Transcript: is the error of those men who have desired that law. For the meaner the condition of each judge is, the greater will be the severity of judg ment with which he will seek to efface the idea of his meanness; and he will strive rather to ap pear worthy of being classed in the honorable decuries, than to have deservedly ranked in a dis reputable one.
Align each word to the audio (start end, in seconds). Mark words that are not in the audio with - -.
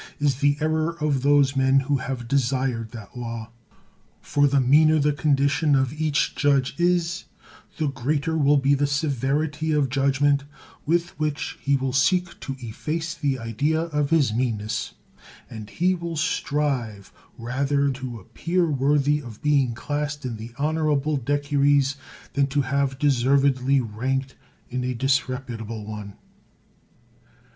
is 0.19 0.37
the 0.37 0.57
error 0.59 0.97
of 0.99 1.21
those 1.21 1.55
men 1.55 1.81
who 1.81 1.97
have 1.97 2.27
desired 2.27 2.89
that 2.89 3.15
law. 3.15 3.51
For 4.19 4.47
the 4.47 4.59
meaner 4.59 4.97
the 4.97 5.13
condition 5.13 5.75
of 5.75 5.93
each 5.93 6.33
judge 6.33 6.73
is, 6.79 7.25
the 7.77 7.85
greater 7.87 8.35
will 8.35 8.57
be 8.57 8.73
the 8.73 8.87
severity 8.87 9.71
of 9.73 9.89
judg 9.89 10.19
ment 10.19 10.43
with 10.87 11.09
which 11.19 11.59
he 11.61 11.75
will 11.75 11.93
seek 11.93 12.39
to 12.39 12.55
efface 12.57 13.13
the 13.13 13.37
idea 13.37 13.79
of 13.79 14.09
his 14.09 14.33
meanness; 14.33 14.95
and 15.51 15.69
he 15.69 15.93
will 15.93 16.17
strive 16.17 17.13
rather 17.37 17.91
to 17.91 18.21
ap 18.21 18.33
pear 18.33 18.65
worthy 18.65 19.19
of 19.21 19.43
being 19.43 19.75
classed 19.75 20.25
in 20.25 20.35
the 20.37 20.51
honorable 20.57 21.15
decuries, 21.15 21.95
than 22.33 22.47
to 22.47 22.61
have 22.61 22.97
deservedly 22.97 23.79
ranked 23.79 24.33
in 24.67 24.83
a 24.83 24.95
dis 24.95 25.29
reputable 25.29 25.85
one. 25.85 26.15